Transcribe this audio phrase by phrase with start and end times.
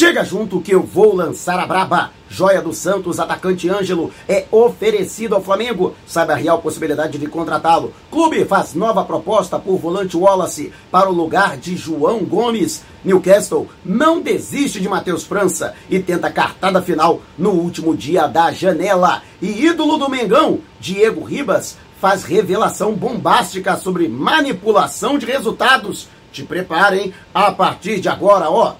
[0.00, 2.10] Chega junto que eu vou lançar a braba.
[2.26, 5.94] Joia do Santos, atacante Ângelo, é oferecido ao Flamengo.
[6.06, 7.92] Sabe a real possibilidade de contratá-lo.
[8.10, 12.82] Clube faz nova proposta por volante Wallace para o lugar de João Gomes.
[13.04, 19.20] Newcastle não desiste de Matheus França e tenta cartada final no último dia da janela.
[19.42, 26.08] E ídolo do Mengão, Diego Ribas, faz revelação bombástica sobre manipulação de resultados.
[26.32, 28.76] Te preparem a partir de agora, ó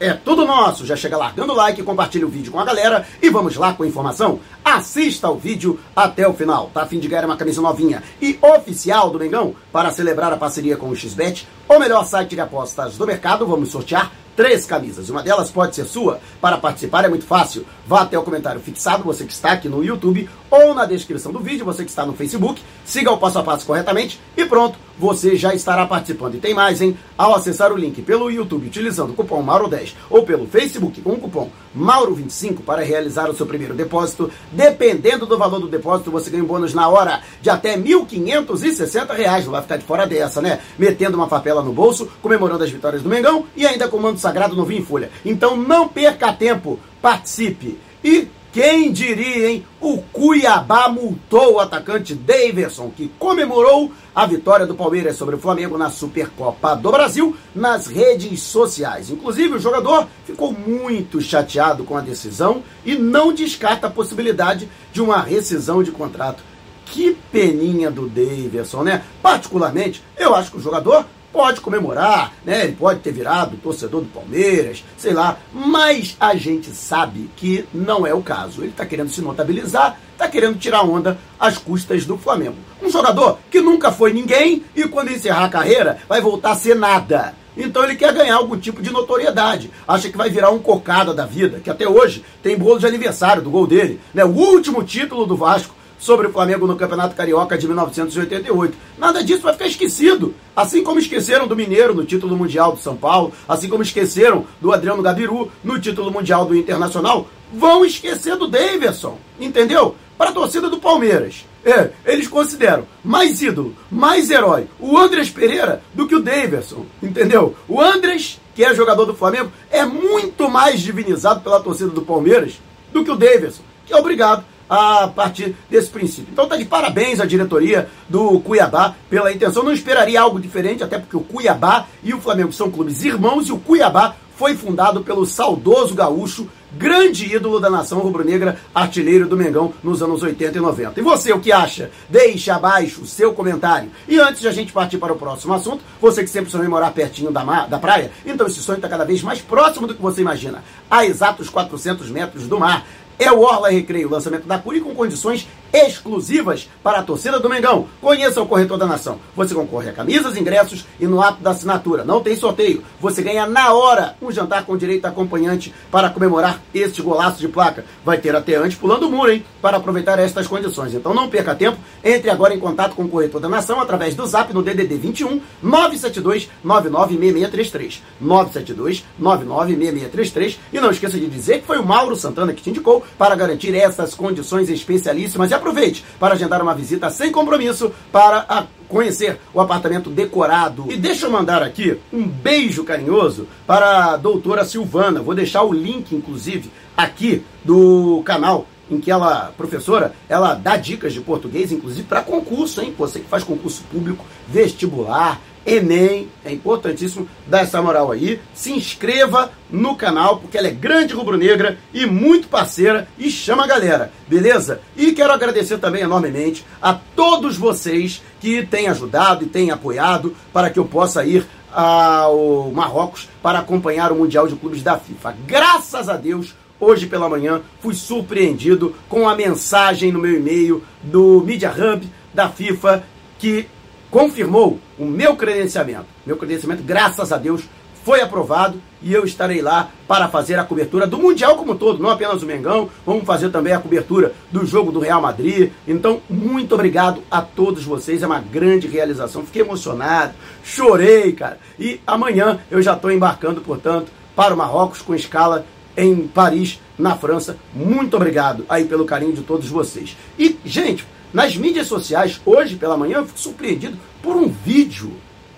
[0.00, 0.86] é tudo nosso.
[0.86, 3.82] Já chega largando o like, compartilha o vídeo com a galera e vamos lá com
[3.82, 4.40] a informação.
[4.64, 6.70] Assista o vídeo até o final.
[6.72, 10.36] Tá a fim de ganhar uma camisa novinha e oficial do Mengão para celebrar a
[10.38, 13.46] parceria com o XBET, o melhor site de apostas do mercado.
[13.46, 15.10] Vamos sortear três camisas.
[15.10, 16.18] Uma delas pode ser sua.
[16.40, 17.66] Para participar é muito fácil.
[17.86, 21.38] Vá até o comentário fixado, você que está aqui no YouTube, ou na descrição do
[21.38, 22.60] vídeo, você que está no Facebook.
[22.84, 26.34] Siga o passo a passo corretamente e pronto, você já estará participando.
[26.34, 26.96] E tem mais, hein?
[27.16, 31.18] Ao acessar o link pelo YouTube utilizando o cupom Mauro10 ou pelo Facebook com o
[31.18, 36.42] cupom Mauro25 para realizar o seu primeiro depósito, dependendo do valor do depósito, você ganha
[36.42, 39.44] um bônus na hora de até 1.560 reais.
[39.44, 40.60] Não vai ficar de fora dessa, né?
[40.78, 44.80] Metendo uma papela no bolso, comemorando as vitórias do Mengão e ainda comando sagrado novinho
[44.80, 45.10] em folha.
[45.24, 47.78] Então não perca tempo, participe.
[48.02, 49.66] E quem diria, hein?
[49.80, 55.78] O Cuiabá multou o atacante Daverson, que comemorou a vitória do Palmeiras sobre o Flamengo
[55.78, 59.08] na Supercopa do Brasil nas redes sociais.
[59.08, 65.00] Inclusive, o jogador ficou muito chateado com a decisão e não descarta a possibilidade de
[65.00, 66.42] uma rescisão de contrato.
[66.86, 69.04] Que peninha do Daverson, né?
[69.22, 72.64] Particularmente, eu acho que o jogador pode comemorar, né?
[72.64, 78.06] Ele pode ter virado torcedor do Palmeiras, sei lá, mas a gente sabe que não
[78.06, 78.62] é o caso.
[78.62, 82.56] Ele está querendo se notabilizar, está querendo tirar onda às custas do Flamengo.
[82.82, 86.74] Um jogador que nunca foi ninguém e quando encerrar a carreira vai voltar a ser
[86.74, 87.34] nada.
[87.56, 89.70] Então ele quer ganhar algum tipo de notoriedade.
[89.86, 93.42] Acha que vai virar um cocada da vida, que até hoje tem bolo de aniversário
[93.42, 94.00] do gol dele.
[94.14, 94.24] Né?
[94.24, 98.76] O último título do Vasco sobre o Flamengo no Campeonato Carioca de 1988.
[98.98, 100.34] Nada disso vai ficar esquecido.
[100.56, 104.72] Assim como esqueceram do Mineiro no título mundial do São Paulo, assim como esqueceram do
[104.72, 109.94] Adriano Gabiru no título mundial do Internacional, vão esquecer do Davidson, entendeu?
[110.16, 111.44] Para a torcida do Palmeiras.
[111.62, 117.54] É, eles consideram mais ídolo, mais herói o Andrés Pereira do que o Davidson, entendeu?
[117.68, 122.54] O Andrés, que é jogador do Flamengo, é muito mais divinizado pela torcida do Palmeiras
[122.90, 126.28] do que o Davidson, que é obrigado a partir desse princípio.
[126.32, 129.64] Então tá de parabéns à diretoria do Cuiabá pela intenção.
[129.64, 133.52] Não esperaria algo diferente, até porque o Cuiabá e o Flamengo são clubes irmãos e
[133.52, 139.74] o Cuiabá foi fundado pelo saudoso gaúcho, grande ídolo da nação rubro-negra, artilheiro do Mengão
[139.82, 140.98] nos anos 80 e 90.
[140.98, 141.90] E você, o que acha?
[142.08, 143.90] Deixe abaixo o seu comentário.
[144.08, 146.90] E antes de a gente partir para o próximo assunto, você que sempre sonhou morar
[146.92, 150.22] pertinho da, da praia, então esse sonho está cada vez mais próximo do que você
[150.22, 150.64] imagina.
[150.90, 152.86] A exatos 400 metros do mar
[153.20, 157.86] é o Orla Recreio, lançamento da Curi com condições exclusivas para a torcida do Mengão.
[158.00, 159.18] Conheça o Corretor da Nação.
[159.36, 162.04] Você concorre a camisas, ingressos e no ato da assinatura.
[162.04, 162.82] Não tem sorteio.
[163.00, 167.84] Você ganha na hora um jantar com direito acompanhante para comemorar este golaço de placa.
[168.04, 169.44] Vai ter até antes pulando o muro, hein?
[169.60, 170.94] Para aproveitar estas condições.
[170.94, 171.78] Então não perca tempo.
[172.02, 175.40] Entre agora em contato com o Corretor da Nação através do zap no DDD 21
[175.62, 178.02] 972 996633.
[178.20, 180.58] 972 996633.
[180.72, 183.74] E não esqueça de dizer que foi o Mauro Santana que te indicou para garantir
[183.74, 185.50] essas condições especialíssimas.
[185.50, 190.86] E aproveite para agendar uma visita sem compromisso para conhecer o apartamento decorado.
[190.90, 195.22] E deixa eu mandar aqui um beijo carinhoso para a doutora Silvana.
[195.22, 201.12] Vou deixar o link, inclusive, aqui do canal em que ela, professora, ela dá dicas
[201.12, 202.94] de português, inclusive para concurso, hein?
[202.98, 208.40] Você que faz concurso público, vestibular, Enem, é importantíssimo dar essa moral aí.
[208.54, 213.66] Se inscreva no canal, porque ela é grande rubro-negra e muito parceira e chama a
[213.66, 214.80] galera, beleza?
[214.96, 220.70] E quero agradecer também enormemente a todos vocês que têm ajudado e têm apoiado para
[220.70, 225.36] que eu possa ir ao Marrocos para acompanhar o Mundial de Clubes da FIFA.
[225.46, 231.42] Graças a Deus, hoje pela manhã fui surpreendido com a mensagem no meu e-mail do
[231.44, 233.04] Media Hub da FIFA
[233.38, 233.68] que
[234.10, 236.06] confirmou o meu credenciamento.
[236.26, 237.62] Meu credenciamento, graças a Deus,
[238.04, 242.02] foi aprovado e eu estarei lá para fazer a cobertura do Mundial como um todo,
[242.02, 245.70] não apenas o Mengão, vamos fazer também a cobertura do jogo do Real Madrid.
[245.86, 249.44] Então, muito obrigado a todos vocês, é uma grande realização.
[249.44, 250.34] Fiquei emocionado,
[250.64, 251.58] chorei, cara.
[251.78, 255.64] E amanhã eu já estou embarcando, portanto, para o Marrocos com escala
[256.02, 257.56] em Paris, na França.
[257.74, 260.16] Muito obrigado aí pelo carinho de todos vocês.
[260.38, 265.12] E, gente, nas mídias sociais, hoje pela manhã, eu fico surpreendido por um vídeo,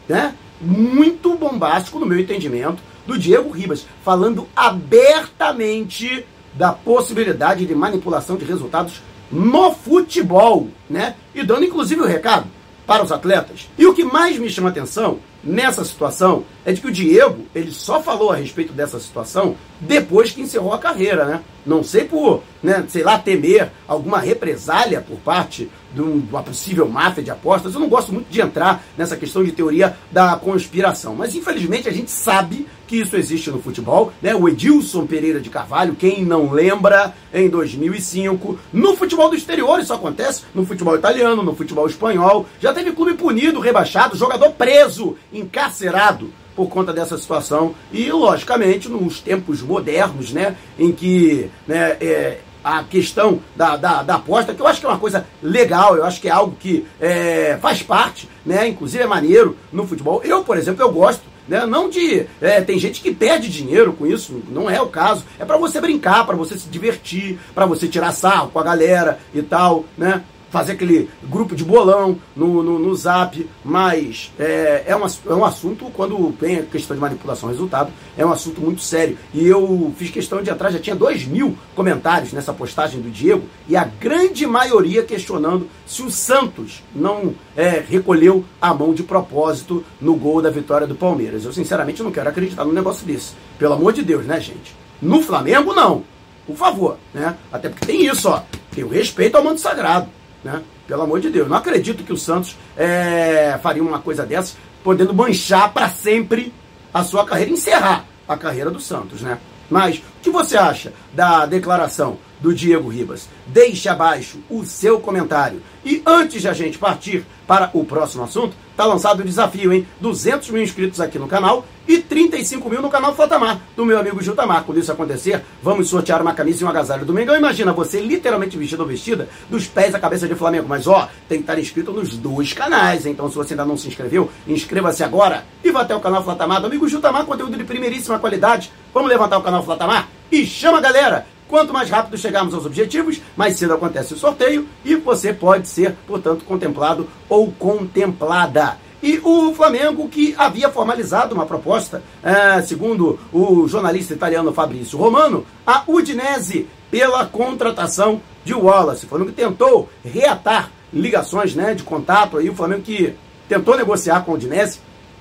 [0.08, 0.34] né?
[0.60, 6.24] Muito bombástico, no meu entendimento, do Diego Ribas, falando abertamente
[6.54, 11.16] da possibilidade de manipulação de resultados no futebol, né?
[11.34, 12.46] E dando inclusive o recado
[12.86, 13.68] para os atletas.
[13.78, 17.72] E o que mais me chama atenção nessa situação é de que o Diego, ele
[17.72, 21.40] só falou a respeito dessa situação depois que encerrou a carreira, né?
[21.66, 27.22] Não sei por, né, sei lá, temer alguma represália por parte de uma possível máfia
[27.22, 27.74] de apostas.
[27.74, 31.92] Eu não gosto muito de entrar nessa questão de teoria da conspiração, mas infelizmente a
[31.92, 34.34] gente sabe que isso existe no futebol, né?
[34.34, 39.94] O Edilson Pereira de Carvalho, quem não lembra, em 2005, no futebol do exterior isso
[39.94, 46.32] acontece, no futebol italiano, no futebol espanhol, já teve clube punido, rebaixado, jogador preso, encarcerado
[46.54, 52.84] por conta dessa situação e, logicamente, nos tempos modernos, né, em que né, é, a
[52.84, 56.20] questão da, da, da, aposta, que eu acho que é uma coisa legal, eu acho
[56.20, 60.20] que é algo que é, faz parte, né, inclusive é maneiro no futebol.
[60.22, 61.66] Eu, por exemplo, eu gosto né?
[61.66, 62.26] Não de.
[62.40, 65.24] É, tem gente que perde dinheiro com isso, não é o caso.
[65.38, 69.18] É para você brincar, para você se divertir, para você tirar sarro com a galera
[69.34, 70.22] e tal, né?
[70.52, 75.44] Fazer aquele grupo de bolão no, no, no zap, mas é, é, uma, é um
[75.44, 79.16] assunto, quando tem a questão de manipulação resultado, é um assunto muito sério.
[79.32, 83.44] E eu fiz questão de atrás, já tinha dois mil comentários nessa postagem do Diego,
[83.66, 89.82] e a grande maioria questionando se o Santos não é, recolheu a mão de propósito
[89.98, 91.46] no gol da vitória do Palmeiras.
[91.46, 93.32] Eu sinceramente não quero acreditar num negócio desse.
[93.58, 94.76] Pelo amor de Deus, né, gente?
[95.00, 96.04] No Flamengo, não.
[96.46, 97.36] Por favor, né?
[97.50, 98.42] Até porque tem isso, ó.
[98.74, 100.08] Tem o respeito ao manto sagrado.
[100.42, 100.62] Né?
[100.86, 101.48] Pelo amor de Deus.
[101.48, 106.52] Não acredito que o Santos é, faria uma coisa dessa, podendo manchar para sempre
[106.92, 109.22] a sua carreira, encerrar a carreira do Santos.
[109.22, 109.38] Né?
[109.70, 113.28] Mas o que você acha da declaração do Diego Ribas?
[113.46, 115.62] Deixe abaixo o seu comentário.
[115.84, 119.86] E antes de a gente partir para o próximo assunto, Tá lançado o desafio, hein?
[120.00, 124.22] 200 mil inscritos aqui no canal e 35 mil no canal Flatamar, do meu amigo
[124.22, 124.64] Giltamar.
[124.64, 127.36] Quando isso acontecer, vamos sortear uma camisa e um agasalho do Mengão.
[127.36, 130.66] Imagina você literalmente vestido ou vestida dos pés à cabeça de Flamengo.
[130.68, 133.04] Mas ó, tem que estar inscrito nos dois canais.
[133.04, 136.60] Então se você ainda não se inscreveu, inscreva-se agora e vá até o canal Flatamar.
[136.60, 138.72] Do amigo Giltamar, conteúdo de primeiríssima qualidade.
[138.94, 141.26] Vamos levantar o canal Flatamar e chama a galera!
[141.52, 145.94] Quanto mais rápido chegarmos aos objetivos, mais cedo acontece o sorteio e você pode ser,
[146.06, 148.78] portanto, contemplado ou contemplada.
[149.02, 155.44] E o Flamengo, que havia formalizado uma proposta, é, segundo o jornalista italiano Fabrício Romano,
[155.66, 159.04] a Udinese pela contratação de Wallace.
[159.04, 163.14] O Flamengo tentou reatar ligações né, de contato, aí o Flamengo que
[163.46, 164.80] tentou negociar com a Udinese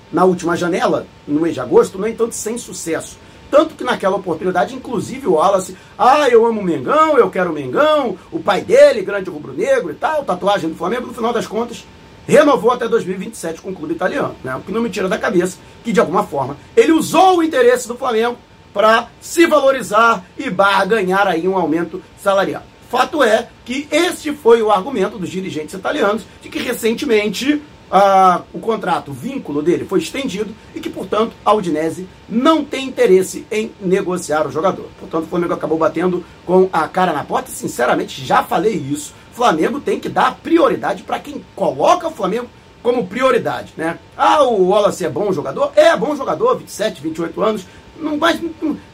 [0.10, 3.18] na última janela, no mês de agosto, no entanto, sem sucesso.
[3.52, 7.54] Tanto que naquela oportunidade, inclusive o Wallace, ah, eu amo o Mengão, eu quero o
[7.54, 11.86] Mengão, o pai dele, grande rubro-negro e tal, tatuagem do Flamengo, no final das contas,
[12.26, 14.36] renovou até 2027 com o clube italiano.
[14.42, 14.56] Né?
[14.56, 17.90] O que não me tira da cabeça que, de alguma forma, ele usou o interesse
[17.90, 18.38] do Flamengo
[18.74, 20.50] para se valorizar e
[20.88, 22.64] ganhar aí um aumento salarial.
[22.90, 27.62] Fato é que este foi o argumento dos dirigentes italianos de que recentemente
[27.92, 32.88] ah, o contrato, o vínculo dele foi estendido e que, portanto, a Udinese não tem
[32.88, 34.88] interesse em negociar o jogador.
[34.98, 37.52] Portanto, o Flamengo acabou batendo com a cara na porta.
[37.52, 39.14] Sinceramente, já falei isso.
[39.34, 42.48] Flamengo tem que dar prioridade para quem coloca o Flamengo
[42.82, 44.00] como prioridade, né?
[44.18, 45.72] Ah, o Wallace é bom jogador?
[45.76, 47.66] É bom jogador, 27, 28 anos.
[47.98, 48.42] Não, mas,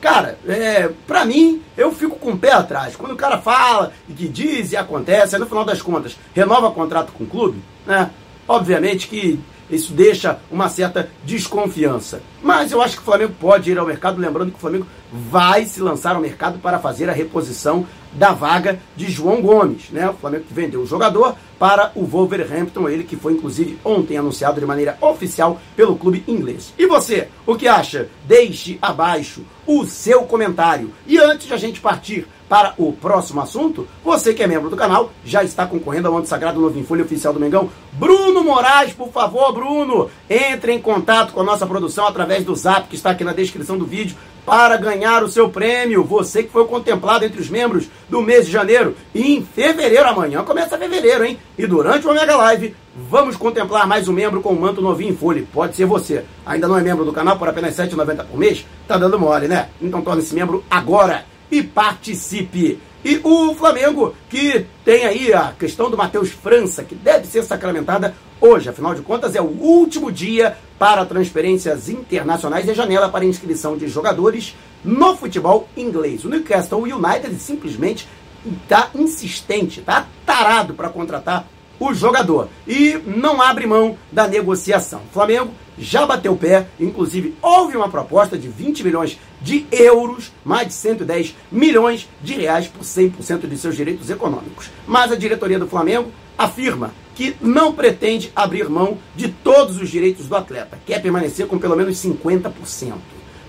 [0.01, 2.95] cara, é, pra mim, eu fico com o pé atrás.
[2.95, 6.71] Quando o cara fala e que diz e acontece, aí no final das contas, renova
[6.71, 8.09] contrato com o clube, né?
[8.47, 9.39] Obviamente que
[9.69, 12.21] isso deixa uma certa desconfiança.
[12.41, 15.65] Mas eu acho que o Flamengo pode ir ao mercado, lembrando que o Flamengo vai
[15.65, 19.89] se lançar ao mercado para fazer a reposição da vaga de João Gomes.
[19.89, 20.09] Né?
[20.09, 24.59] O Flamengo que vendeu o jogador para o Wolverhampton, ele que foi inclusive ontem anunciado
[24.59, 26.73] de maneira oficial pelo clube inglês.
[26.77, 28.09] E você, o que acha?
[28.25, 30.91] Deixe abaixo o seu comentário.
[31.05, 34.77] E antes de a gente partir para o próximo assunto, você que é membro do
[34.77, 37.69] canal já está concorrendo ao Manto Sagrado Novo em Folha Oficial do Mengão.
[37.93, 42.87] Bruno Moraes, por favor, Bruno, entre em contato com a nossa produção através do zap
[42.87, 46.05] que está aqui na descrição do vídeo para ganhar o seu prêmio.
[46.05, 48.95] Você que foi contemplado entre os membros do mês de janeiro.
[49.13, 51.37] E em fevereiro, amanhã começa fevereiro, hein?
[51.57, 55.17] E durante o Mega Live, vamos contemplar mais um membro com um manto novinho em
[55.17, 55.43] folha.
[55.51, 56.23] Pode ser você.
[56.45, 58.65] Ainda não é membro do canal por apenas R$ 7,90 por mês?
[58.87, 59.67] Tá dando mole, né?
[59.81, 62.79] Então torne-se membro agora e participe.
[63.03, 68.15] E o Flamengo, que tem aí a questão do Matheus França, que deve ser sacramentada
[68.41, 73.25] hoje, afinal de contas, é o último dia para transferências internacionais e a janela para
[73.25, 76.23] inscrição de jogadores no futebol inglês.
[76.23, 78.07] O Newcastle United simplesmente
[78.63, 81.45] está insistente, está tarado para contratar
[81.79, 85.01] o jogador e não abre mão da negociação.
[85.09, 90.31] O Flamengo já bateu o pé, inclusive houve uma proposta de 20 milhões de euros,
[90.43, 94.69] mais de 110 milhões de reais por 100% de seus direitos econômicos.
[94.87, 100.27] Mas a diretoria do Flamengo afirma que não pretende abrir mão de todos os direitos
[100.27, 102.93] do atleta, quer permanecer com pelo menos 50%,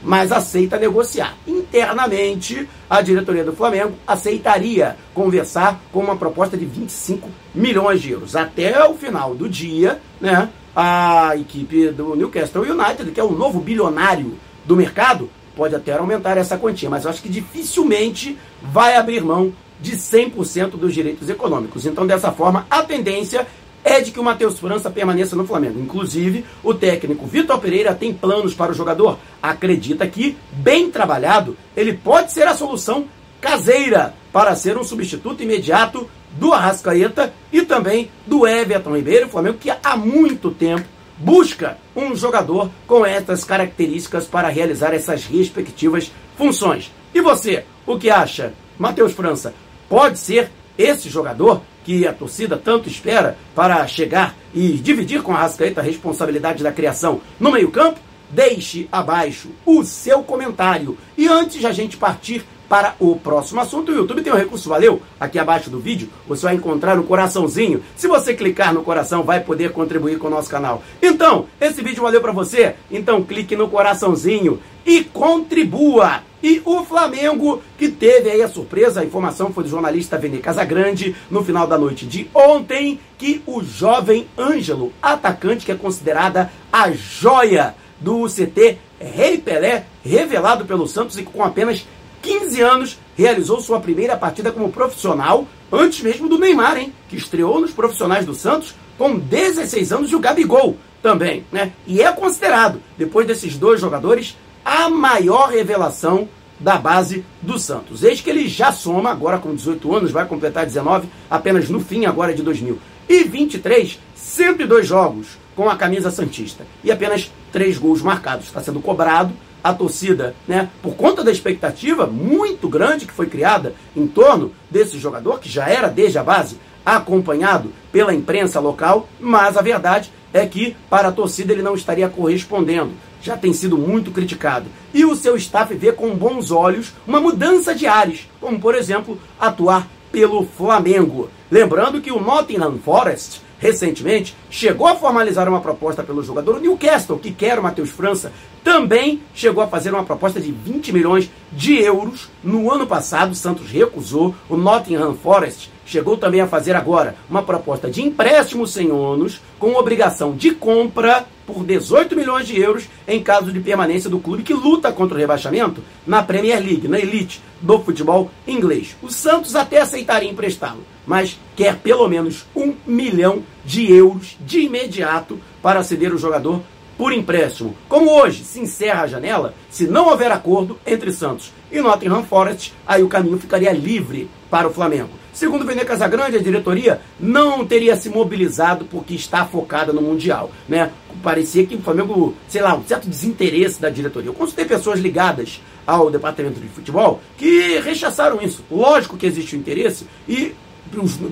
[0.02, 1.37] mas aceita negociar.
[1.47, 8.37] Internamente, a diretoria do Flamengo aceitaria conversar com uma proposta de 25 milhões de euros.
[8.37, 13.61] Até o final do dia, né, a equipe do Newcastle United, que é o novo
[13.61, 19.25] bilionário do mercado, pode até aumentar essa quantia, mas eu acho que dificilmente vai abrir
[19.25, 21.87] mão de 100% dos direitos econômicos.
[21.87, 23.47] Então, dessa forma, a tendência
[23.85, 25.80] é de que o Matheus França permaneça no Flamengo.
[25.80, 29.18] Inclusive, o técnico Vitor Pereira tem planos para o jogador.
[29.42, 33.06] Acredita que, bem trabalhado, ele pode ser a solução
[33.40, 39.58] caseira para ser um substituto imediato do Arrascaeta e também do Everton Ribeiro, o Flamengo
[39.58, 40.85] que há muito tempo
[41.16, 46.92] busca um jogador com essas características para realizar essas respectivas funções.
[47.12, 48.52] E você, o que acha?
[48.78, 49.54] Matheus França
[49.88, 55.38] pode ser esse jogador que a torcida tanto espera para chegar e dividir com a
[55.38, 57.99] Rascaeta a responsabilidade da criação no meio-campo?
[58.28, 60.99] Deixe abaixo o seu comentário.
[61.16, 63.90] E antes de a gente partir para o próximo assunto.
[63.90, 66.11] O YouTube tem um recurso valeu aqui abaixo do vídeo.
[66.28, 67.83] Você vai encontrar um coraçãozinho.
[67.97, 70.83] Se você clicar no coração, vai poder contribuir com o nosso canal.
[71.00, 72.75] Então, esse vídeo valeu para você?
[72.90, 76.27] Então clique no coraçãozinho e contribua.
[76.42, 81.16] E o Flamengo, que teve aí a surpresa, a informação foi do jornalista Vene Casagrande
[81.30, 86.90] no final da noite de ontem, que o jovem Ângelo, atacante que é considerada a
[86.92, 91.87] joia do CT Rei Pelé, revelado pelo Santos e com apenas
[92.23, 96.92] 15 anos, realizou sua primeira partida como profissional, antes mesmo do Neymar, hein?
[97.09, 101.73] Que estreou nos profissionais do Santos com 16 anos e o Gabigol também, né?
[101.87, 104.37] E é considerado, depois desses dois jogadores,
[104.68, 106.28] a maior revelação
[106.60, 108.02] da base do Santos.
[108.02, 112.04] Eis que ele já soma, agora com 18 anos, vai completar 19, apenas no fim
[112.04, 118.46] agora de 2023, 102 jogos com a camisa Santista e apenas 3 gols marcados.
[118.46, 119.32] Está sendo cobrado
[119.62, 124.99] a torcida, né, por conta da expectativa muito grande que foi criada em torno desse
[124.99, 130.47] jogador, que já era desde a base acompanhado pela imprensa local, mas a verdade é
[130.47, 132.93] que para a torcida ele não estaria correspondendo.
[133.21, 134.67] Já tem sido muito criticado.
[134.95, 139.19] E o seu staff vê com bons olhos uma mudança de ares, como por exemplo,
[139.38, 141.29] atuar pelo Flamengo.
[141.50, 146.57] Lembrando que o Nottingham Forest recentemente, chegou a formalizar uma proposta pelo jogador.
[146.57, 150.93] O Newcastle, que quer o Matheus França, também chegou a fazer uma proposta de 20
[150.93, 152.29] milhões de euros.
[152.43, 154.35] No ano passado, o Santos recusou.
[154.49, 159.75] O Nottingham Forest chegou também a fazer agora uma proposta de empréstimo sem ônus, com
[159.75, 164.52] obrigação de compra por 18 milhões de euros em caso de permanência do clube que
[164.52, 168.95] luta contra o rebaixamento na Premier League, na elite do futebol inglês.
[169.02, 175.40] O Santos até aceitaria emprestá-lo, mas quer pelo menos um milhão de euros de imediato
[175.62, 176.61] para ceder o jogador
[176.99, 177.76] por empréstimo.
[177.88, 182.75] Como hoje se encerra a janela, se não houver acordo entre Santos e Nottingham Forest,
[182.85, 185.11] aí o caminho ficaria livre para o Flamengo.
[185.33, 190.50] Segundo Vene Casagrande, a diretoria não teria se mobilizado porque está focada no Mundial.
[190.69, 190.90] Né?
[191.23, 194.31] Parecia que o Flamengo, sei lá, um certo desinteresse da diretoria.
[194.31, 198.64] Eu consultei pessoas ligadas ao departamento de futebol que rechaçaram isso.
[198.69, 200.55] Lógico que existe o interesse e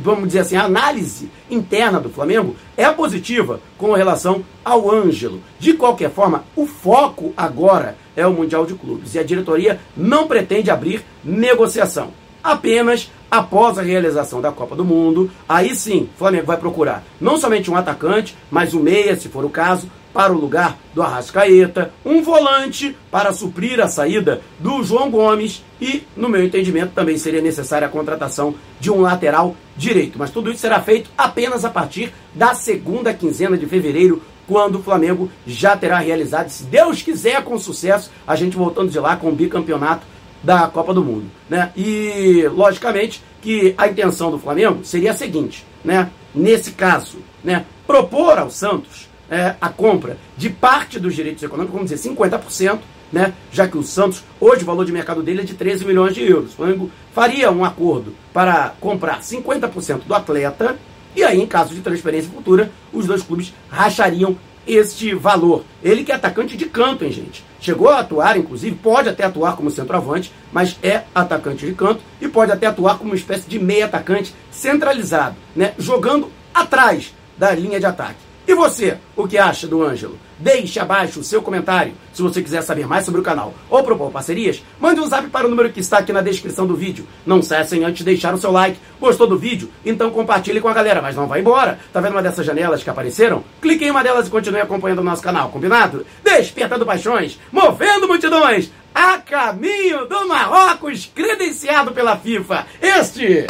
[0.03, 5.41] vamos dizer assim, a análise interna do Flamengo é positiva com relação ao Ângelo.
[5.59, 10.27] De qualquer forma, o foco agora é o Mundial de Clubes e a diretoria não
[10.27, 12.11] pretende abrir negociação.
[12.47, 17.37] Apenas após a realização da Copa do Mundo, aí sim, o Flamengo vai procurar não
[17.37, 21.91] somente um atacante, mas um meia, se for o caso, para o lugar do Arrascaeta,
[22.05, 27.43] um volante para suprir a saída do João Gomes e, no meu entendimento, também seria
[27.43, 30.17] necessária a contratação de um lateral direito.
[30.17, 34.83] Mas tudo isso será feito apenas a partir da segunda quinzena de fevereiro, quando o
[34.83, 39.31] Flamengo já terá realizado, se Deus quiser, com sucesso, a gente voltando de lá com
[39.31, 40.07] o bicampeonato
[40.47, 41.73] da Copa do Mundo, né?
[41.77, 46.09] E logicamente que a intenção do Flamengo seria a seguinte, né?
[46.33, 47.65] Nesse caso, né?
[47.85, 52.79] Propor ao Santos é, a compra de parte dos direitos econômicos, vamos dizer 50%,
[53.13, 53.35] né?
[53.51, 56.23] Já que o Santos hoje o valor de mercado dele é de 13 milhões de
[56.23, 56.53] euros.
[56.53, 60.77] O Flamengo faria um acordo para comprar 50% do atleta
[61.17, 64.37] e aí, em caso de transferência futura, os dois clubes rachariam
[64.67, 65.65] este valor.
[65.83, 67.45] Ele que é atacante de canto, hein, gente?
[67.61, 72.29] Chegou a atuar, inclusive, pode até atuar como centroavante, mas é atacante de canto e
[72.29, 75.75] pode até atuar como uma espécie de meio atacante centralizado, né?
[75.79, 78.26] Jogando atrás da linha de ataque.
[78.57, 80.19] Você, o que acha do Ângelo?
[80.39, 81.93] Deixe abaixo o seu comentário.
[82.15, 85.47] Se você quiser saber mais sobre o canal ou propor parcerias, mande um zap para
[85.47, 87.07] o número que está aqui na descrição do vídeo.
[87.27, 88.79] Não cessem antes de deixar o seu like.
[88.99, 89.71] Gostou do vídeo?
[89.85, 91.79] Então compartilhe com a galera, mas não vá embora.
[91.93, 93.45] Tá vendo uma dessas janelas que apareceram?
[93.61, 96.07] Clique em uma delas e continue acompanhando o nosso canal, combinado?
[96.25, 102.67] Despertando paixões, movendo multidões, a caminho do Marrocos credenciado pela FIFA.
[102.81, 103.47] Este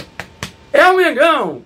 [0.72, 1.62] é o Mengão.